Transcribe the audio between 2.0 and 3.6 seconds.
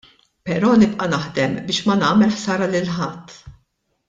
nagħmel ħsara lil ħadd.